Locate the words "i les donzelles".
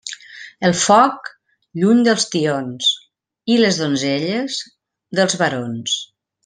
3.57-4.61